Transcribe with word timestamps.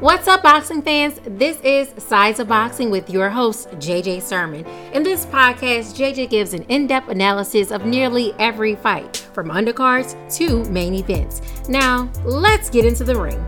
What's 0.00 0.26
up, 0.26 0.42
boxing 0.42 0.80
fans? 0.80 1.20
This 1.26 1.60
is 1.60 1.92
Sides 2.02 2.40
of 2.40 2.48
Boxing 2.48 2.90
with 2.90 3.10
your 3.10 3.28
host, 3.28 3.68
JJ 3.72 4.22
Sermon. 4.22 4.64
In 4.94 5.02
this 5.02 5.26
podcast, 5.26 5.94
JJ 5.94 6.30
gives 6.30 6.54
an 6.54 6.62
in 6.64 6.86
depth 6.86 7.10
analysis 7.10 7.70
of 7.70 7.84
nearly 7.84 8.32
every 8.38 8.74
fight, 8.76 9.28
from 9.34 9.48
undercards 9.48 10.16
to 10.36 10.64
main 10.70 10.94
events. 10.94 11.42
Now, 11.68 12.10
let's 12.24 12.70
get 12.70 12.86
into 12.86 13.04
the 13.04 13.20
ring. 13.20 13.44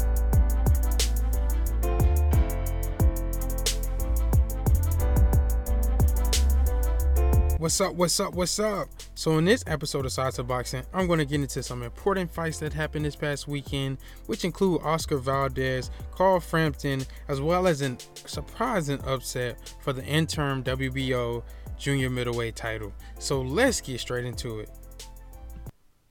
What's 7.59 7.81
up? 7.81 7.97
What's 7.97 8.21
up? 8.21 8.35
What's 8.35 8.61
up? 8.61 8.89
So, 9.17 9.37
in 9.39 9.45
this 9.45 9.65
episode 9.67 10.07
of 10.07 10.13
Sides 10.13 10.39
of 10.39 10.47
Boxing, 10.47 10.85
I'm 10.95 11.09
going 11.09 11.19
to 11.19 11.25
get 11.25 11.41
into 11.41 11.61
some 11.61 11.83
important 11.83 12.33
fights 12.33 12.59
that 12.59 12.73
happened 12.73 13.05
this 13.05 13.17
past 13.17 13.49
weekend, 13.49 13.99
which 14.27 14.45
include 14.45 14.81
Oscar 14.83 15.17
Valdez, 15.17 15.91
Carl 16.13 16.39
Frampton, 16.39 17.05
as 17.27 17.41
well 17.41 17.67
as 17.67 17.83
a 17.83 17.97
surprising 18.15 19.01
upset 19.05 19.75
for 19.81 19.93
the 19.93 20.05
interim 20.05 20.63
WBO 20.63 21.43
junior 21.77 22.09
middleweight 22.11 22.55
title. 22.55 22.93
So, 23.19 23.41
let's 23.41 23.81
get 23.81 23.99
straight 23.99 24.25
into 24.25 24.61
it. 24.61 24.71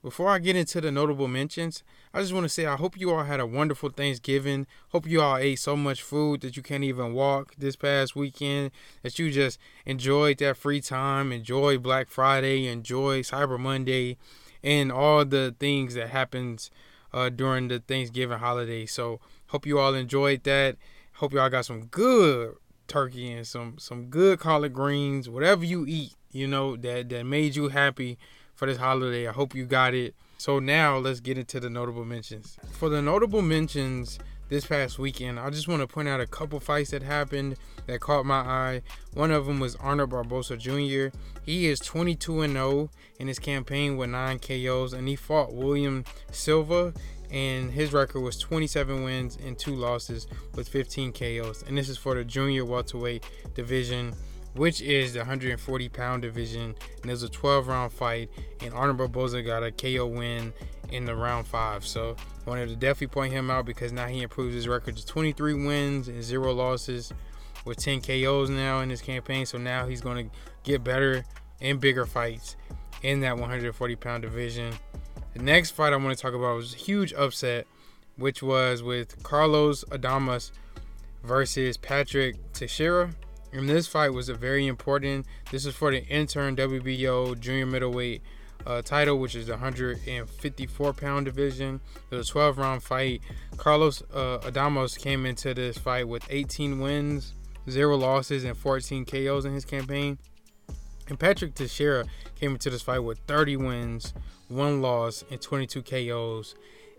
Before 0.08 0.30
I 0.30 0.40
get 0.40 0.56
into 0.56 0.80
the 0.80 0.90
notable 0.90 1.28
mentions, 1.28 1.84
I 2.14 2.22
just 2.22 2.32
want 2.32 2.46
to 2.46 2.50
say 2.50 2.66
I 2.66 2.78
hope 2.78 2.98
you 2.98 3.12
all 3.12 3.26
had 3.26 3.42
a 3.42 3.46
wonderful 3.46 3.90
Thanksgiving. 3.90 4.66
Hope 4.94 5.06
you 5.06 5.22
all 5.22 5.36
ate 5.36 5.60
so 5.60 5.76
much 5.76 6.02
food 6.02 6.40
that 6.40 6.56
you 6.56 6.64
can't 6.64 6.86
even 6.86 7.12
walk 7.12 7.56
this 7.58 7.76
past 7.76 8.16
weekend. 8.16 8.72
That 9.04 9.20
you 9.20 9.30
just 9.32 9.60
enjoyed 9.86 10.38
that 10.38 10.56
free 10.56 10.80
time, 10.80 11.34
enjoy 11.34 11.78
Black 11.78 12.08
Friday, 12.08 12.68
enjoy 12.68 13.20
Cyber 13.20 13.60
Monday, 13.60 14.16
and 14.64 14.94
all 14.94 15.26
the 15.26 15.54
things 15.60 15.96
that 15.96 16.12
happens 16.12 16.72
uh, 17.12 17.28
during 17.28 17.68
the 17.68 17.80
Thanksgiving 17.80 18.40
holiday. 18.40 18.86
So 18.86 19.20
hope 19.48 19.66
you 19.66 19.78
all 19.78 19.94
enjoyed 19.94 20.46
that. 20.46 20.78
Hope 21.16 21.34
y'all 21.34 21.50
got 21.50 21.66
some 21.66 21.88
good 21.88 22.56
turkey 22.88 23.34
and 23.34 23.46
some 23.46 23.78
some 23.78 24.06
good 24.06 24.40
collard 24.40 24.72
greens, 24.72 25.28
whatever 25.28 25.66
you 25.66 25.86
eat, 25.86 26.14
you 26.32 26.48
know 26.48 26.78
that 26.78 27.10
that 27.10 27.26
made 27.26 27.58
you 27.58 27.68
happy 27.68 28.18
for 28.58 28.66
this 28.66 28.78
holiday. 28.78 29.28
I 29.28 29.32
hope 29.32 29.56
you 29.56 29.66
got 29.66 29.94
it. 29.94 30.16
So 30.40 30.60
now 30.60 30.98
let's 30.98 31.20
get 31.20 31.38
into 31.38 31.60
the 31.60 31.70
notable 31.70 32.04
mentions. 32.04 32.58
For 32.72 32.90
the 32.90 33.02
notable 33.02 33.42
mentions 33.44 34.20
this 34.50 34.66
past 34.66 34.98
weekend, 34.98 35.40
I 35.40 35.50
just 35.52 35.68
want 35.68 35.82
to 35.82 35.88
point 35.88 36.08
out 36.08 36.20
a 36.20 36.28
couple 36.28 36.60
fights 36.60 36.90
that 36.92 37.04
happened 37.04 37.58
that 37.86 38.02
caught 38.02 38.26
my 38.26 38.40
eye. 38.40 38.82
One 39.14 39.32
of 39.32 39.46
them 39.46 39.60
was 39.60 39.76
Arnold 39.76 40.10
Barboza 40.10 40.58
Jr. 40.58 41.08
He 41.44 41.68
is 41.68 41.80
22 41.80 42.42
and 42.42 42.54
0 42.54 42.90
in 43.20 43.28
his 43.28 43.40
campaign 43.40 43.96
with 43.96 44.10
9 44.10 44.40
KOs 44.40 44.94
and 44.94 45.08
he 45.08 45.16
fought 45.16 45.54
William 45.54 46.04
Silva 46.32 46.94
and 47.30 47.72
his 47.72 47.94
record 47.94 48.22
was 48.22 48.40
27 48.40 49.04
wins 49.04 49.38
and 49.46 49.58
2 49.60 49.76
losses 49.76 50.28
with 50.56 50.68
15 50.68 51.14
KOs. 51.14 51.64
And 51.68 51.78
this 51.78 51.90
is 51.90 51.98
for 51.98 52.16
the 52.16 52.24
junior 52.24 52.66
welterweight 52.66 53.24
division 53.54 54.16
which 54.58 54.82
is 54.82 55.14
the 55.14 55.20
140 55.20 55.90
pound 55.90 56.24
division. 56.24 56.76
And 57.02 57.06
it 57.06 57.10
was 57.12 57.24
a 57.24 57.30
12 57.30 57.68
round 57.68 57.92
fight, 57.92 58.30
and 58.62 58.74
Arnold 58.74 58.98
Barboza 58.98 59.42
got 59.44 59.64
a 59.64 59.72
KO 59.72 60.08
win 60.08 60.52
in 60.92 61.06
the 61.06 61.16
round 61.16 61.48
five. 61.48 61.86
So 61.86 62.16
I 62.46 62.50
wanted 62.50 62.70
to 62.70 62.76
definitely 62.76 63.08
point 63.08 63.34
him 63.34 63.50
out 63.50 63.66
because 63.66 63.92
now 63.92 64.08
he 64.08 64.22
improves 64.22 64.56
his 64.56 64.68
record 64.68 64.98
to 64.98 65.06
23 65.06 65.66
wins 65.66 66.08
and 66.08 66.22
zero 66.24 66.54
losses 66.54 67.14
with 67.66 67.78
10 67.78 68.02
KOs 68.02 68.50
now 68.50 68.80
in 68.80 68.90
his 68.90 69.02
campaign. 69.02 69.46
So 69.46 69.58
now 69.58 69.88
he's 69.88 70.02
going 70.02 70.30
to 70.30 70.36
get 70.64 70.84
better 70.84 71.24
and 71.62 71.80
bigger 71.80 72.06
fights 72.06 72.56
in 73.04 73.20
that 73.22 73.38
140 73.38 73.96
pound 73.96 74.24
division. 74.24 74.74
The 75.34 75.44
next 75.44 75.72
fight 75.72 75.94
I 75.94 75.98
want 75.98 76.18
to 76.18 76.22
talk 76.22 76.34
about 76.34 76.56
was 76.56 76.74
a 76.74 76.78
huge 76.78 77.14
upset, 77.14 77.68
which 78.16 78.42
was 78.42 78.82
with 78.82 79.22
Carlos 79.24 79.84
Adames 79.86 80.52
versus 81.24 81.78
Patrick 81.78 82.38
Teixeira. 82.54 83.12
And 83.58 83.68
this 83.68 83.88
fight 83.88 84.14
was 84.14 84.30
a 84.30 84.36
very 84.36 84.68
important. 84.68 85.26
This 85.50 85.66
is 85.66 85.74
for 85.74 85.90
the 85.90 86.06
interim 86.06 86.56
WBO 86.56 87.40
junior 87.40 87.66
middleweight 87.66 88.22
uh, 88.68 88.84
title, 88.84 89.18
which 89.18 89.34
is 89.34 89.48
the 89.48 89.54
154 89.54 90.94
pound 90.94 91.26
division. 91.26 91.82
It 92.12 92.16
was 92.16 92.30
a 92.30 92.32
12 92.32 92.60
round 92.60 92.84
fight. 92.84 93.22
Carlos 93.58 94.04
uh, 94.14 94.38
Adames 94.44 94.96
came 95.00 95.26
into 95.26 95.56
this 95.56 95.76
fight 95.76 96.08
with 96.08 96.24
18 96.30 96.80
wins, 96.80 97.34
zero 97.68 97.98
losses, 97.98 98.44
and 98.44 98.56
14 98.56 99.06
KOs 99.06 99.46
in 99.46 99.56
his 99.56 99.66
campaign. 99.66 100.20
And 101.10 101.20
Patrick 101.20 101.56
Teixeira 101.56 102.06
came 102.36 102.52
into 102.52 102.70
this 102.70 102.84
fight 102.84 103.00
with 103.00 103.18
30 103.26 103.58
wins, 103.58 104.14
one 104.50 104.84
loss, 104.84 105.24
and 105.32 105.42
22 105.42 105.82
KOs. 105.82 106.54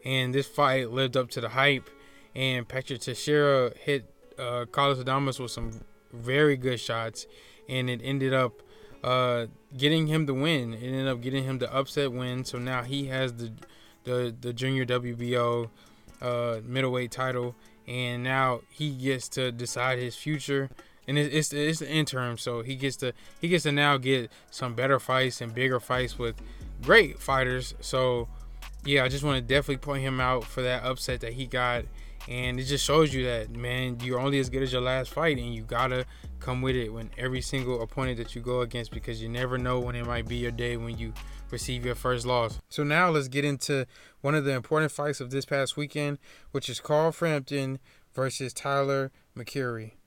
And 0.05 0.35
this 0.35 0.49
fight 0.49 0.91
lived 0.91 1.17
up 1.17 1.31
to 1.31 1.41
the 1.41 1.51
hype. 1.51 1.89
And 2.35 2.67
Patrick 2.67 3.01
Teixeira 3.01 3.73
hit 3.79 4.13
uh, 4.37 4.65
Carlos 4.73 4.99
Adames 4.99 5.39
with 5.39 5.53
some 5.53 5.83
very 6.13 6.57
good 6.57 6.81
shots, 6.81 7.27
and 7.69 7.89
it 7.91 8.01
ended 8.03 8.33
up 8.35 8.63
uh, 9.03 9.47
getting 9.77 10.07
him 10.07 10.27
the 10.27 10.35
win. 10.35 10.75
It 10.75 10.87
ended 10.87 11.09
up 11.09 11.21
getting 11.21 11.45
him 11.45 11.59
the 11.59 11.73
upset 11.73 12.13
win. 12.13 12.45
So 12.45 12.59
now 12.59 12.83
he 12.83 13.07
has 13.07 13.35
the 13.35 13.53
the 14.05 14.35
the 14.41 14.53
junior 14.53 14.85
WBO 14.85 15.71
uh, 16.21 16.61
middleweight 16.65 17.11
title, 17.11 17.55
and 17.87 18.23
now 18.23 18.61
he 18.71 18.91
gets 18.91 19.29
to 19.31 19.53
decide 19.53 19.99
his 19.99 20.17
future. 20.17 20.71
And 21.07 21.17
it's, 21.17 21.35
it's 21.35 21.53
it's 21.53 21.79
the 21.79 21.91
interim, 21.91 22.37
so 22.37 22.63
he 22.63 22.77
gets 22.77 22.97
to 22.97 23.13
he 23.41 23.49
gets 23.49 23.63
to 23.63 23.73
now 23.73 23.97
get 23.97 24.31
some 24.51 24.75
better 24.75 24.99
fights 24.99 25.41
and 25.41 25.55
bigger 25.55 25.81
fights 25.81 26.19
with 26.19 26.37
great 26.83 27.19
fighters. 27.19 27.75
So 27.81 28.29
yeah, 28.85 29.05
I 29.05 29.09
just 29.09 29.25
want 29.25 29.37
to 29.37 29.43
definitely 29.43 29.79
point 29.79 30.03
him 30.03 30.21
out 30.21 30.45
for 30.45 30.63
that 30.63 30.83
upset 30.85 31.21
that 31.21 31.35
he 31.35 31.47
got 31.47 31.85
and 32.29 32.61
it 32.61 32.65
just 32.65 32.85
shows 32.85 33.13
you 33.13 33.25
that 33.25 33.51
man 33.51 33.99
you're 34.03 34.21
only 34.21 34.39
as 34.39 34.51
good 34.51 34.63
as 34.63 34.73
your 34.73 34.83
last 34.83 35.11
fight 35.11 35.39
and 35.39 35.55
you 35.55 35.63
gotta 35.63 36.05
come 36.39 36.61
with 36.61 36.77
it 36.77 36.93
when 36.93 37.11
every 37.17 37.41
single 37.41 37.83
opponent 37.83 38.19
that 38.19 38.35
you 38.35 38.41
go 38.41 38.61
against 38.61 38.93
because 38.93 39.21
you 39.23 39.29
never 39.29 39.59
know 39.59 39.81
when 39.81 39.97
it 39.97 40.07
might 40.07 40.29
be 40.29 40.37
your 40.37 40.51
day 40.51 40.77
when 40.77 40.97
you 40.99 41.13
receive 41.51 41.85
your 41.85 41.95
first 41.95 42.27
loss. 42.27 42.61
So 42.69 42.85
now 42.85 43.09
let's 43.09 43.29
get 43.29 43.45
into 43.45 43.87
one 44.21 44.35
of 44.35 44.45
the 44.45 44.53
important 44.53 44.93
fights 44.93 45.21
of 45.21 45.31
this 45.31 45.45
past 45.45 45.77
weekend 45.77 46.19
which 46.53 46.69
is 46.69 46.81
carl 46.81 47.13
frampton 47.13 47.79
versus 48.15 48.53
tyler 48.53 49.11
mccurry 49.37 49.98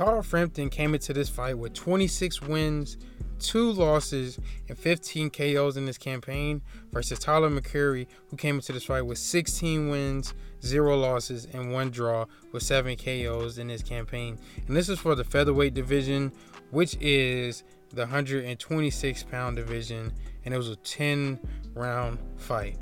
Carl 0.00 0.22
Frampton 0.22 0.70
came 0.70 0.94
into 0.94 1.12
this 1.12 1.28
fight 1.28 1.58
with 1.58 1.74
26 1.74 2.40
wins, 2.40 2.96
two 3.38 3.70
losses, 3.70 4.38
and 4.66 4.78
15 4.78 5.28
KOs 5.28 5.76
in 5.76 5.84
this 5.84 5.98
campaign 5.98 6.62
versus 6.90 7.18
Tyler 7.18 7.50
McCurry, 7.50 8.06
who 8.30 8.38
came 8.38 8.54
into 8.54 8.72
this 8.72 8.84
fight 8.84 9.02
with 9.02 9.18
16 9.18 9.90
wins, 9.90 10.32
zero 10.64 10.96
losses, 10.96 11.46
and 11.52 11.70
one 11.70 11.90
draw 11.90 12.24
with 12.50 12.62
seven 12.62 12.96
KOs 12.96 13.58
in 13.58 13.66
this 13.66 13.82
campaign. 13.82 14.38
And 14.66 14.74
this 14.74 14.88
is 14.88 14.98
for 14.98 15.14
the 15.14 15.22
featherweight 15.22 15.74
division, 15.74 16.32
which 16.70 16.96
is 16.98 17.62
the 17.90 18.04
126 18.04 19.22
pound 19.24 19.56
division, 19.56 20.14
and 20.46 20.54
it 20.54 20.56
was 20.56 20.70
a 20.70 20.76
10 20.76 21.38
round 21.74 22.18
fight. 22.38 22.78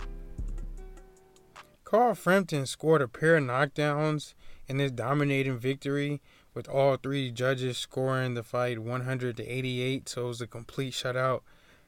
Carl 1.82 2.14
Frampton 2.14 2.64
scored 2.64 3.02
a 3.02 3.08
pair 3.08 3.38
of 3.38 3.42
knockdowns 3.42 4.34
in 4.68 4.76
this 4.76 4.92
dominating 4.92 5.58
victory 5.58 6.20
with 6.54 6.69
all 6.69 6.97
three 6.97 7.31
judges 7.31 7.78
scoring 7.78 8.34
the 8.34 8.42
fight 8.42 8.78
100 8.78 9.36
to 9.36 9.47
88. 9.47 10.09
So 10.09 10.25
it 10.25 10.28
was 10.28 10.41
a 10.41 10.47
complete 10.47 10.94
shutout. 10.94 11.41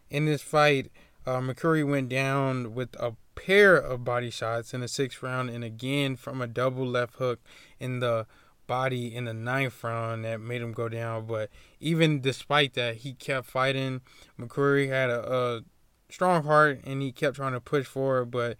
In 0.08 0.26
this 0.26 0.42
fight, 0.42 0.90
uh, 1.26 1.40
McCurry 1.40 1.88
went 1.88 2.08
down 2.08 2.74
with 2.74 2.94
a 2.98 3.14
pair 3.34 3.76
of 3.76 4.04
body 4.04 4.30
shots 4.30 4.74
in 4.74 4.80
the 4.80 4.88
sixth 4.88 5.22
round, 5.22 5.50
and 5.50 5.64
again 5.64 6.16
from 6.16 6.40
a 6.40 6.46
double 6.46 6.86
left 6.86 7.14
hook 7.14 7.40
in 7.78 8.00
the 8.00 8.26
body 8.66 9.14
in 9.14 9.24
the 9.24 9.34
ninth 9.34 9.82
round 9.82 10.24
that 10.24 10.40
made 10.40 10.62
him 10.62 10.72
go 10.72 10.88
down. 10.88 11.26
But 11.26 11.50
even 11.80 12.20
despite 12.20 12.74
that, 12.74 12.96
he 12.96 13.14
kept 13.14 13.46
fighting. 13.46 14.00
McCurry 14.38 14.88
had 14.88 15.10
a, 15.10 15.32
a 15.32 15.60
strong 16.08 16.44
heart 16.44 16.80
and 16.84 17.02
he 17.02 17.12
kept 17.12 17.36
trying 17.36 17.52
to 17.52 17.60
push 17.60 17.86
forward, 17.86 18.26
but 18.26 18.56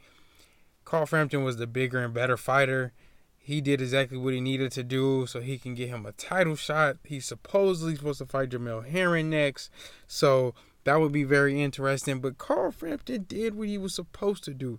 Carl 0.84 1.06
Frampton 1.06 1.44
was 1.44 1.58
the 1.58 1.66
bigger 1.68 2.00
and 2.00 2.12
better 2.12 2.36
fighter 2.36 2.92
he 3.42 3.60
did 3.62 3.80
exactly 3.80 4.18
what 4.18 4.34
he 4.34 4.40
needed 4.40 4.70
to 4.72 4.82
do 4.82 5.26
so 5.26 5.40
he 5.40 5.58
can 5.58 5.74
get 5.74 5.88
him 5.88 6.04
a 6.04 6.12
title 6.12 6.56
shot. 6.56 6.98
He's 7.04 7.24
supposedly 7.24 7.96
supposed 7.96 8.18
to 8.18 8.26
fight 8.26 8.50
Jamel 8.50 8.86
Herring 8.86 9.30
next. 9.30 9.70
So 10.06 10.54
that 10.84 11.00
would 11.00 11.10
be 11.10 11.24
very 11.24 11.60
interesting. 11.60 12.20
But 12.20 12.38
Carl 12.38 12.70
Frampton 12.70 13.24
did 13.26 13.54
what 13.54 13.68
he 13.68 13.78
was 13.78 13.94
supposed 13.94 14.44
to 14.44 14.54
do. 14.54 14.78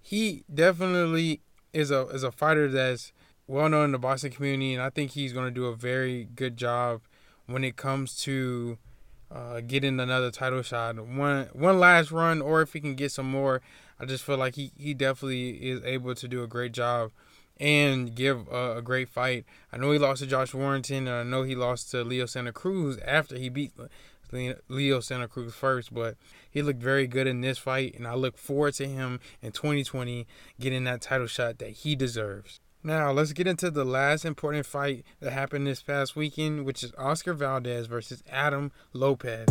He 0.00 0.42
definitely 0.52 1.42
is 1.74 1.90
a 1.90 2.06
is 2.08 2.22
a 2.22 2.32
fighter 2.32 2.68
that's 2.68 3.12
well 3.46 3.68
known 3.68 3.86
in 3.86 3.92
the 3.92 3.98
boxing 3.98 4.32
community, 4.32 4.72
and 4.72 4.82
I 4.82 4.88
think 4.88 5.10
he's 5.10 5.34
going 5.34 5.46
to 5.46 5.50
do 5.50 5.66
a 5.66 5.76
very 5.76 6.28
good 6.34 6.56
job 6.56 7.02
when 7.46 7.62
it 7.62 7.76
comes 7.76 8.16
to 8.22 8.78
uh, 9.30 9.60
getting 9.60 10.00
another 10.00 10.30
title 10.30 10.62
shot. 10.62 10.98
One 10.98 11.48
one 11.52 11.78
last 11.78 12.10
run, 12.10 12.40
or 12.40 12.62
if 12.62 12.72
he 12.72 12.80
can 12.80 12.94
get 12.94 13.12
some 13.12 13.30
more, 13.30 13.60
I 14.00 14.06
just 14.06 14.24
feel 14.24 14.38
like 14.38 14.54
he, 14.54 14.72
he 14.76 14.94
definitely 14.94 15.50
is 15.50 15.84
able 15.84 16.14
to 16.14 16.26
do 16.26 16.42
a 16.42 16.46
great 16.46 16.72
job 16.72 17.10
and 17.60 18.14
give 18.14 18.48
a, 18.48 18.80
great 18.82 19.08
fight. 19.08 19.44
I 19.72 19.76
know 19.76 19.90
he 19.90 19.98
lost 19.98 20.22
to 20.22 20.26
Josh 20.26 20.54
Warrington, 20.54 21.08
and 21.08 21.16
I 21.16 21.22
know 21.24 21.42
he 21.42 21.54
lost 21.54 21.90
to 21.90 22.04
Leo 22.04 22.26
Santa 22.26 22.52
Cruz 22.52 22.98
after 23.04 23.36
he 23.36 23.48
beat 23.48 23.72
Leo 24.68 25.00
Santa 25.00 25.28
Cruz 25.28 25.54
first, 25.54 25.92
but 25.92 26.16
he 26.50 26.62
looked 26.62 26.82
very 26.82 27.06
good 27.06 27.26
in 27.26 27.40
this 27.40 27.58
fight, 27.58 27.94
and 27.96 28.06
I 28.06 28.14
look 28.14 28.38
forward 28.38 28.74
to 28.74 28.86
him 28.86 29.20
in 29.42 29.52
2020 29.52 30.26
getting 30.60 30.84
that 30.84 31.00
title 31.00 31.26
shot 31.26 31.58
that 31.58 31.70
he 31.70 31.96
deserves. 31.96 32.60
Now, 32.84 33.10
let's 33.10 33.32
get 33.32 33.48
into 33.48 33.70
the 33.70 33.84
last 33.84 34.24
important 34.24 34.64
fight 34.64 35.04
that 35.20 35.32
happened 35.32 35.66
this 35.66 35.82
past 35.82 36.14
weekend, 36.14 36.64
which 36.64 36.84
is 36.84 36.92
Oscar 36.96 37.34
Valdez 37.34 37.86
versus 37.86 38.22
Adam 38.30 38.70
Lopez. 38.92 39.48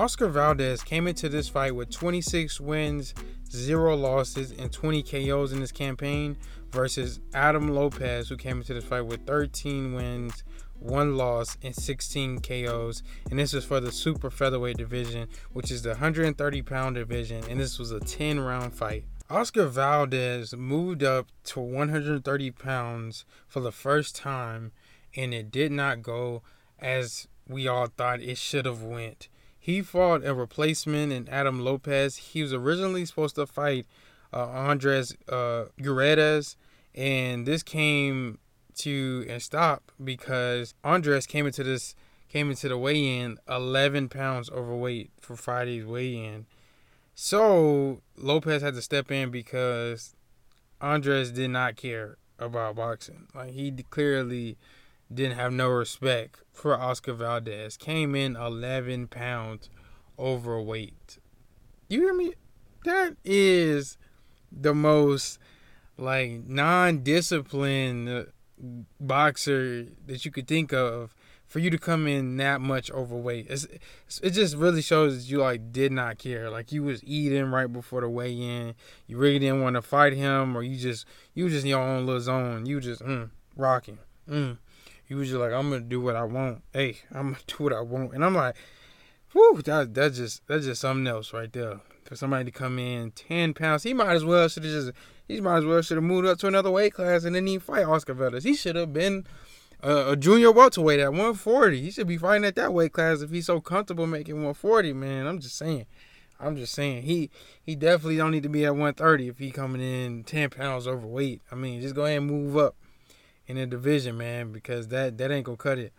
Oscar 0.00 0.28
Valdez 0.28 0.82
came 0.82 1.06
into 1.06 1.28
this 1.28 1.50
fight 1.50 1.74
with 1.74 1.90
26 1.90 2.58
wins, 2.58 3.12
0 3.50 3.96
losses, 3.96 4.50
and 4.50 4.72
20 4.72 5.02
KOs 5.02 5.52
in 5.52 5.60
his 5.60 5.72
campaign 5.72 6.38
versus 6.70 7.20
Adam 7.34 7.68
Lopez, 7.74 8.30
who 8.30 8.38
came 8.38 8.56
into 8.56 8.72
this 8.72 8.84
fight 8.84 9.02
with 9.02 9.26
13 9.26 9.92
wins, 9.92 10.42
1 10.78 11.18
loss, 11.18 11.58
and 11.62 11.76
16 11.76 12.40
KOs. 12.40 13.02
And 13.28 13.38
this 13.38 13.52
is 13.52 13.66
for 13.66 13.78
the 13.78 13.92
super 13.92 14.30
featherweight 14.30 14.78
division, 14.78 15.28
which 15.52 15.70
is 15.70 15.82
the 15.82 15.90
130 15.90 16.62
pound 16.62 16.94
division, 16.94 17.44
and 17.50 17.60
this 17.60 17.78
was 17.78 17.90
a 17.90 18.00
10 18.00 18.40
round 18.40 18.72
fight. 18.72 19.04
Oscar 19.28 19.66
Valdez 19.66 20.56
moved 20.56 21.02
up 21.02 21.26
to 21.44 21.60
130 21.60 22.50
pounds 22.52 23.26
for 23.46 23.60
the 23.60 23.70
first 23.70 24.16
time, 24.16 24.72
and 25.14 25.34
it 25.34 25.50
did 25.50 25.70
not 25.70 26.00
go 26.00 26.40
as 26.78 27.28
we 27.46 27.68
all 27.68 27.88
thought 27.88 28.22
it 28.22 28.38
should 28.38 28.64
have 28.64 28.82
went. 28.82 29.28
He 29.62 29.82
fought 29.82 30.24
a 30.24 30.34
replacement 30.34 31.12
in 31.12 31.28
Adam 31.28 31.60
Lopez. 31.60 32.16
He 32.16 32.42
was 32.42 32.54
originally 32.54 33.04
supposed 33.04 33.34
to 33.34 33.46
fight 33.46 33.86
uh, 34.32 34.46
Andres 34.46 35.14
uh, 35.28 35.66
and 36.94 37.46
this 37.46 37.62
came 37.62 38.38
to 38.76 39.26
a 39.28 39.38
stop 39.38 39.92
because 40.02 40.74
Andres 40.82 41.26
came 41.26 41.46
into 41.46 41.62
this 41.62 41.94
came 42.28 42.48
into 42.48 42.68
the 42.68 42.78
weigh-in 42.78 43.38
11 43.48 44.08
pounds 44.08 44.48
overweight 44.50 45.10
for 45.20 45.36
Friday's 45.36 45.84
weigh-in. 45.84 46.46
So 47.14 48.00
Lopez 48.16 48.62
had 48.62 48.74
to 48.74 48.82
step 48.82 49.10
in 49.10 49.30
because 49.30 50.14
Andres 50.80 51.32
did 51.32 51.50
not 51.50 51.76
care 51.76 52.16
about 52.38 52.76
boxing. 52.76 53.26
Like 53.34 53.50
he 53.50 53.72
clearly 53.90 54.56
didn't 55.12 55.36
have 55.36 55.52
no 55.52 55.68
respect 55.68 56.42
for 56.52 56.78
Oscar 56.78 57.12
Valdez. 57.14 57.76
Came 57.76 58.14
in 58.14 58.36
11 58.36 59.08
pounds 59.08 59.68
overweight. 60.18 61.18
You 61.88 62.02
hear 62.02 62.14
me? 62.14 62.34
That 62.84 63.16
is 63.24 63.98
the 64.52 64.74
most 64.74 65.38
like 65.96 66.44
non-disciplined 66.46 68.26
boxer 69.00 69.86
that 70.06 70.24
you 70.24 70.30
could 70.30 70.46
think 70.46 70.72
of 70.72 71.14
for 71.46 71.58
you 71.58 71.68
to 71.70 71.78
come 71.78 72.06
in 72.06 72.36
that 72.36 72.60
much 72.60 72.90
overweight. 72.92 73.48
It's, 73.50 73.66
it 74.22 74.30
just 74.30 74.56
really 74.56 74.82
shows 74.82 75.18
that 75.18 75.30
you 75.30 75.38
like 75.38 75.72
did 75.72 75.90
not 75.90 76.18
care. 76.18 76.48
Like 76.48 76.70
you 76.70 76.84
was 76.84 77.02
eating 77.02 77.50
right 77.50 77.70
before 77.70 78.02
the 78.02 78.08
weigh 78.08 78.32
in. 78.32 78.74
You 79.08 79.18
really 79.18 79.40
didn't 79.40 79.60
want 79.60 79.74
to 79.74 79.82
fight 79.82 80.12
him, 80.12 80.56
or 80.56 80.62
you 80.62 80.76
just 80.76 81.04
you 81.34 81.48
just 81.48 81.64
in 81.64 81.70
your 81.70 81.82
own 81.82 82.06
little 82.06 82.20
zone. 82.20 82.66
You 82.66 82.80
just 82.80 83.02
mm, 83.02 83.30
rocking. 83.56 83.98
Mm 84.28 84.58
he 85.10 85.16
was 85.16 85.28
just 85.28 85.40
like, 85.40 85.52
I'm 85.52 85.70
gonna 85.70 85.80
do 85.80 86.00
what 86.00 86.14
I 86.14 86.22
want. 86.22 86.62
Hey, 86.72 86.98
I'm 87.10 87.32
gonna 87.32 87.38
do 87.48 87.64
what 87.64 87.72
I 87.72 87.80
want. 87.80 88.14
And 88.14 88.24
I'm 88.24 88.32
like, 88.36 88.54
whew, 89.32 89.60
that 89.64 89.92
that's 89.92 90.16
just 90.16 90.46
that's 90.46 90.64
just 90.64 90.80
something 90.80 91.08
else 91.08 91.32
right 91.32 91.52
there. 91.52 91.80
For 92.04 92.14
somebody 92.14 92.44
to 92.44 92.52
come 92.52 92.78
in 92.78 93.10
ten 93.10 93.52
pounds, 93.52 93.82
he 93.82 93.92
might 93.92 94.12
as 94.12 94.24
well 94.24 94.46
should 94.46 94.62
have 94.62 94.72
just 94.72 94.92
he 95.26 95.40
might 95.40 95.58
as 95.58 95.64
well 95.64 95.82
should 95.82 95.96
have 95.96 96.04
moved 96.04 96.28
up 96.28 96.38
to 96.38 96.46
another 96.46 96.70
weight 96.70 96.94
class 96.94 97.24
and 97.24 97.34
then 97.34 97.48
he 97.48 97.58
fight 97.58 97.86
Oscar 97.86 98.14
Valdez. 98.14 98.44
He 98.44 98.54
should 98.54 98.76
have 98.76 98.92
been 98.92 99.26
a, 99.82 100.12
a 100.12 100.16
junior 100.16 100.52
welterweight 100.52 101.00
at 101.00 101.08
140. 101.08 101.80
He 101.82 101.90
should 101.90 102.06
be 102.06 102.16
fighting 102.16 102.44
at 102.44 102.54
that 102.54 102.72
weight 102.72 102.92
class 102.92 103.20
if 103.20 103.30
he's 103.30 103.46
so 103.46 103.60
comfortable 103.60 104.06
making 104.06 104.36
140. 104.36 104.92
Man, 104.92 105.26
I'm 105.26 105.40
just 105.40 105.58
saying. 105.58 105.86
I'm 106.38 106.56
just 106.56 106.72
saying 106.72 107.02
he 107.02 107.30
he 107.60 107.74
definitely 107.74 108.16
don't 108.16 108.30
need 108.30 108.44
to 108.44 108.48
be 108.48 108.64
at 108.64 108.76
130 108.76 109.26
if 109.26 109.38
he 109.38 109.50
coming 109.50 109.82
in 109.82 110.22
10 110.22 110.50
pounds 110.50 110.86
overweight. 110.86 111.42
I 111.50 111.56
mean, 111.56 111.80
just 111.80 111.96
go 111.96 112.04
ahead 112.04 112.18
and 112.18 112.28
move 112.28 112.56
up 112.56 112.76
in 113.50 113.56
the 113.56 113.66
division, 113.66 114.16
man, 114.16 114.52
because 114.52 114.88
that 114.88 115.18
that 115.18 115.30
ain't 115.30 115.44
gonna 115.44 115.56
cut 115.56 115.78
it. 115.78 115.92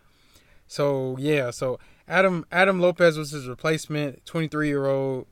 So 0.68 1.18
yeah, 1.20 1.52
so 1.52 1.80
Adam 2.08 2.46
Adam 2.52 2.80
Lopez 2.80 3.18
was 3.18 3.32
his 3.32 3.48
replacement, 3.48 4.26
23 4.26 4.68
year 4.68 4.86
old, 4.86 5.28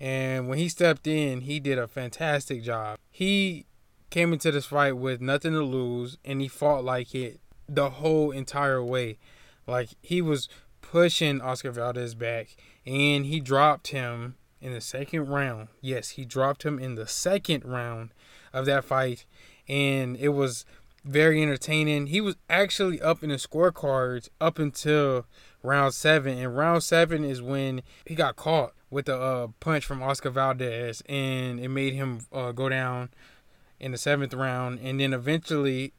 and 0.00 0.48
when 0.48 0.58
he 0.58 0.68
stepped 0.68 1.06
in, 1.06 1.42
he 1.42 1.60
did 1.60 1.78
a 1.78 1.86
fantastic 1.86 2.62
job. 2.62 2.98
He 3.10 3.66
came 4.10 4.32
into 4.32 4.50
this 4.50 4.66
fight 4.66 4.96
with 4.96 5.20
nothing 5.20 5.52
to 5.52 5.62
lose, 5.62 6.16
and 6.24 6.40
he 6.40 6.48
fought 6.48 6.84
like 6.84 7.14
it 7.14 7.40
the 7.68 7.90
whole 7.90 8.30
entire 8.30 8.82
way. 8.82 9.18
Like 9.66 9.90
he 10.00 10.22
was 10.22 10.48
pushing 10.80 11.40
Oscar 11.40 11.70
Valdez 11.70 12.14
back, 12.14 12.56
and 12.86 13.26
he 13.26 13.40
dropped 13.40 13.88
him 13.88 14.36
in 14.60 14.72
the 14.72 14.80
second 14.80 15.28
round. 15.28 15.68
Yes, 15.80 16.10
he 16.10 16.24
dropped 16.24 16.62
him 16.62 16.78
in 16.78 16.94
the 16.94 17.06
second 17.06 17.64
round 17.64 18.10
of 18.52 18.66
that 18.66 18.84
fight, 18.84 19.26
and 19.68 20.16
it 20.16 20.30
was 20.30 20.64
very 21.04 21.42
entertaining. 21.42 22.08
He 22.08 22.20
was 22.20 22.36
actually 22.48 23.00
up 23.00 23.22
in 23.22 23.30
the 23.30 23.36
scorecards 23.36 24.28
up 24.40 24.58
until 24.58 25.26
round 25.62 25.94
seven, 25.94 26.38
and 26.38 26.56
round 26.56 26.82
seven 26.82 27.24
is 27.24 27.42
when 27.42 27.82
he 28.04 28.14
got 28.14 28.36
caught 28.36 28.72
with 28.90 29.08
a 29.08 29.16
uh, 29.16 29.46
punch 29.60 29.84
from 29.84 30.02
Oscar 30.02 30.30
Valdez, 30.30 31.02
and 31.08 31.60
it 31.60 31.68
made 31.68 31.94
him 31.94 32.20
uh, 32.32 32.52
go 32.52 32.68
down 32.68 33.10
in 33.78 33.92
the 33.92 33.98
seventh 33.98 34.34
round. 34.34 34.80
And 34.80 35.00
then 35.00 35.12
eventually, 35.12 35.92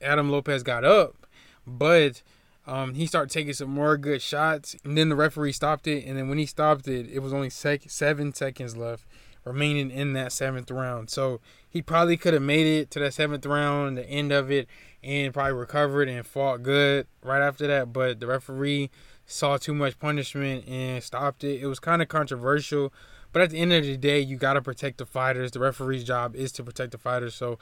Adam 0.00 0.30
Lopez 0.30 0.62
got 0.62 0.84
up, 0.84 1.26
but 1.66 2.22
um, 2.66 2.94
he 2.94 3.06
started 3.06 3.30
taking 3.30 3.52
some 3.52 3.70
more 3.70 3.96
good 3.96 4.22
shots, 4.22 4.76
and 4.84 4.96
then 4.96 5.08
the 5.08 5.16
referee 5.16 5.52
stopped 5.52 5.86
it. 5.86 6.04
And 6.06 6.16
then 6.16 6.28
when 6.28 6.38
he 6.38 6.46
stopped 6.46 6.88
it, 6.88 7.08
it 7.10 7.18
was 7.18 7.32
only 7.32 7.50
sec- 7.50 7.90
seven 7.90 8.32
seconds 8.32 8.76
left 8.76 9.04
remaining 9.44 9.90
in 9.90 10.12
that 10.14 10.32
seventh 10.32 10.70
round. 10.70 11.10
So 11.10 11.40
he 11.68 11.82
probably 11.82 12.16
could 12.16 12.34
have 12.34 12.42
made 12.42 12.66
it 12.66 12.90
to 12.92 13.00
that 13.00 13.14
seventh 13.14 13.44
round, 13.46 13.98
the 13.98 14.08
end 14.08 14.32
of 14.32 14.50
it, 14.50 14.68
and 15.02 15.34
probably 15.34 15.52
recovered 15.52 16.08
and 16.08 16.26
fought 16.26 16.62
good 16.62 17.06
right 17.22 17.42
after 17.42 17.66
that. 17.66 17.92
But 17.92 18.20
the 18.20 18.26
referee 18.26 18.90
saw 19.26 19.56
too 19.56 19.74
much 19.74 19.98
punishment 19.98 20.66
and 20.66 21.02
stopped 21.02 21.44
it. 21.44 21.60
It 21.60 21.66
was 21.66 21.80
kind 21.80 22.02
of 22.02 22.08
controversial. 22.08 22.92
But 23.32 23.42
at 23.42 23.50
the 23.50 23.58
end 23.58 23.72
of 23.72 23.84
the 23.84 23.96
day, 23.96 24.20
you 24.20 24.36
got 24.36 24.52
to 24.52 24.62
protect 24.62 24.98
the 24.98 25.06
fighters. 25.06 25.50
The 25.50 25.58
referee's 25.58 26.04
job 26.04 26.36
is 26.36 26.52
to 26.52 26.62
protect 26.62 26.92
the 26.92 26.98
fighters. 26.98 27.34
So 27.34 27.58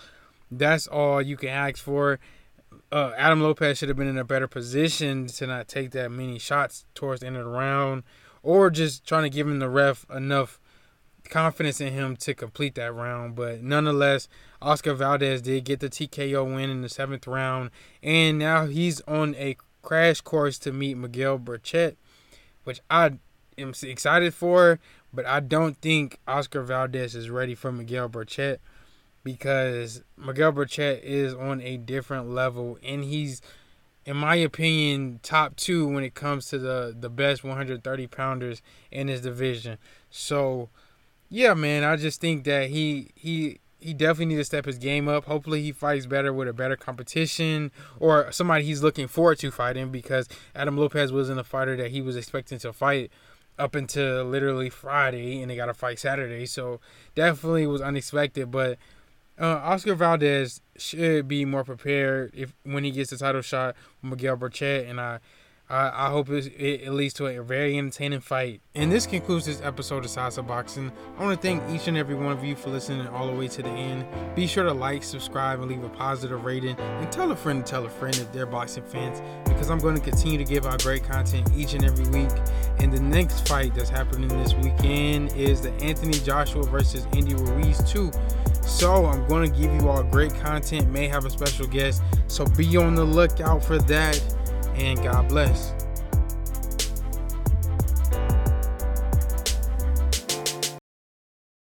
that's 0.50 0.87
all 0.87 1.23
you 1.23 1.37
can 1.37 1.49
ask 1.49 1.78
for. 1.78 2.21
Uh, 2.90 3.12
Adam 3.16 3.40
Lopez 3.40 3.78
should 3.78 3.88
have 3.88 3.97
been 3.97 4.09
in 4.09 4.18
a 4.18 4.25
better 4.25 4.47
position 4.47 5.26
to 5.26 5.47
not 5.47 5.68
take 5.68 5.92
that 5.92 6.11
many 6.11 6.38
shots 6.38 6.85
towards 6.95 7.21
the 7.21 7.26
end 7.26 7.37
of 7.37 7.45
the 7.45 7.50
round, 7.50 8.02
or 8.42 8.71
just 8.71 9.06
trying 9.06 9.23
to 9.23 9.30
give 9.30 9.47
him 9.47 9.59
the 9.59 9.68
ref 9.68 10.06
enough 10.14 10.61
confidence 11.29 11.81
in 11.81 11.93
him 11.93 12.17
to 12.19 12.35
complete 12.35 12.75
that 12.76 12.95
round. 12.95 13.35
But 13.35 13.62
nonetheless, 13.62 14.29
Oscar 14.61 14.95
Valdez 14.95 15.43
did 15.43 15.64
get 15.64 15.81
the 15.81 15.88
TKO 15.88 16.45
win 16.45 16.71
in 16.71 16.83
the 16.83 16.88
seventh 16.88 17.26
round, 17.26 17.71
and 18.02 18.38
now 18.38 18.67
he's 18.67 19.00
on 19.02 19.35
a 19.37 19.57
crash 19.83 20.21
course 20.21 20.59
to 20.61 20.73
meet 20.73 20.97
Miguel 20.97 21.38
Berchelt, 21.38 21.97
which 22.64 22.81
I 22.91 23.12
am 23.59 23.75
excited 23.83 24.35
for. 24.35 24.79
But 25.12 25.26
I 25.26 25.41
don't 25.41 25.76
think 25.83 26.19
Oscar 26.26 26.62
Valdez 26.62 27.14
is 27.14 27.29
ready 27.29 27.55
for 27.55 27.71
Miguel 27.71 28.09
Berchelt 28.09 28.59
because 29.23 30.02
Miguel 30.17 30.52
Berchelt 30.52 31.02
is 31.02 31.35
on 31.35 31.61
a 31.61 31.76
different 31.76 32.31
level, 32.31 32.79
and 32.83 33.05
he's 33.05 33.43
in 34.05 34.17
my 34.17 34.35
opinion, 34.35 35.21
top 35.23 35.57
two 35.57 35.87
when 35.87 36.02
it 36.02 36.14
comes 36.14 36.47
to 36.47 36.59
the 36.59 36.95
the 36.99 37.09
best 37.09 37.45
130 37.45 38.07
pounders 38.09 38.62
in 38.91 39.09
his 39.09 39.21
division. 39.21 39.79
So 40.11 40.71
yeah, 41.32 41.54
man, 41.54 41.82
I 41.82 41.96
just 41.96 42.20
think 42.20 42.44
that 42.44 42.68
he 42.68 43.10
he 43.14 43.58
he 43.80 43.94
definitely 43.94 44.26
needs 44.26 44.40
to 44.40 44.44
step 44.44 44.66
his 44.66 44.76
game 44.76 45.08
up. 45.08 45.24
Hopefully, 45.24 45.62
he 45.62 45.72
fights 45.72 46.04
better 46.04 46.30
with 46.30 46.46
a 46.46 46.52
better 46.52 46.76
competition 46.76 47.72
or 47.98 48.30
somebody 48.30 48.64
he's 48.64 48.82
looking 48.82 49.08
forward 49.08 49.38
to 49.38 49.50
fighting 49.50 49.90
because 49.90 50.28
Adam 50.54 50.76
Lopez 50.76 51.10
wasn't 51.10 51.40
a 51.40 51.44
fighter 51.44 51.74
that 51.76 51.90
he 51.90 52.02
was 52.02 52.16
expecting 52.16 52.58
to 52.58 52.70
fight 52.70 53.10
up 53.58 53.74
until 53.74 54.24
literally 54.26 54.68
Friday, 54.68 55.40
and 55.40 55.50
they 55.50 55.56
got 55.56 55.66
to 55.66 55.74
fight 55.74 55.98
Saturday. 55.98 56.44
So 56.44 56.80
definitely 57.14 57.66
was 57.66 57.80
unexpected. 57.80 58.50
But 58.50 58.76
uh, 59.40 59.58
Oscar 59.64 59.94
Valdez 59.94 60.60
should 60.76 61.28
be 61.28 61.46
more 61.46 61.64
prepared 61.64 62.32
if 62.34 62.52
when 62.64 62.84
he 62.84 62.90
gets 62.90 63.08
the 63.08 63.16
title 63.16 63.40
shot 63.40 63.74
with 64.02 64.10
Miguel 64.10 64.36
Berchelt, 64.36 64.86
and 64.86 65.00
I 65.00 65.20
I, 65.73 66.07
I 66.07 66.11
hope 66.11 66.29
it, 66.29 66.52
it 66.59 66.93
leads 66.93 67.14
to 67.14 67.26
a 67.26 67.43
very 67.43 67.79
entertaining 67.79 68.21
fight. 68.21 68.61
And 68.75 68.93
this 68.93 69.07
concludes 69.07 69.47
this 69.47 69.62
episode 69.62 70.05
of 70.05 70.38
of 70.38 70.47
Boxing. 70.47 70.93
I 71.17 71.25
want 71.25 71.41
to 71.41 71.49
thank 71.49 71.62
each 71.71 71.88
and 71.88 71.97
every 71.97 72.14
one 72.14 72.31
of 72.31 72.45
you 72.45 72.55
for 72.55 72.69
listening 72.69 73.07
all 73.07 73.26
the 73.26 73.33
way 73.33 73.49
to 73.49 73.62
the 73.62 73.71
end. 73.71 74.07
Be 74.37 74.47
sure 74.47 74.64
to 74.64 74.73
like, 74.73 75.02
subscribe, 75.02 75.61
and 75.61 75.71
leave 75.71 75.83
a 75.83 75.88
positive 75.88 76.45
rating. 76.45 76.79
And 76.79 77.11
tell 77.11 77.33
a 77.33 77.37
friend 77.37 77.64
to 77.64 77.71
tell 77.71 77.87
a 77.87 77.88
friend 77.88 78.14
if 78.17 78.31
they're 78.33 78.45
boxing 78.45 78.85
fans 78.85 79.23
because 79.45 79.71
I'm 79.71 79.79
going 79.79 79.95
to 79.95 80.02
continue 80.02 80.37
to 80.37 80.45
give 80.45 80.67
out 80.67 80.83
great 80.83 81.05
content 81.05 81.50
each 81.57 81.73
and 81.73 81.85
every 81.87 82.07
week. 82.09 82.31
And 82.79 82.93
the 82.93 83.00
next 83.00 83.49
fight 83.49 83.75
that's 83.75 83.88
happening 83.88 84.29
this 84.29 84.52
weekend 84.55 85.33
is 85.35 85.62
the 85.62 85.73
Anthony 85.83 86.19
Joshua 86.19 86.64
versus 86.64 87.07
Andy 87.14 87.35
Ruiz 87.35 87.83
2. 87.91 88.12
So 88.61 89.07
I'm 89.07 89.26
going 89.26 89.50
to 89.50 89.59
give 89.59 89.73
you 89.75 89.88
all 89.88 90.02
great 90.02 90.35
content, 90.35 90.91
may 90.91 91.09
have 91.09 91.25
a 91.25 91.31
special 91.31 91.67
guest. 91.67 92.02
So 92.26 92.45
be 92.45 92.76
on 92.76 92.95
the 92.95 93.05
lookout 93.05 93.64
for 93.64 93.79
that 93.79 94.23
and 94.76 95.02
God 95.02 95.29
bless. 95.29 95.81